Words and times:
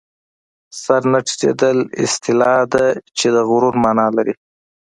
سر 0.81 1.01
نه 1.11 1.19
ټیټېدل 1.27 1.77
اصطلاح 2.03 2.59
ده 2.73 2.85
چې 3.17 3.27
د 3.35 3.37
غرور 3.49 3.75
مانا 3.83 4.07
لري 4.17 4.33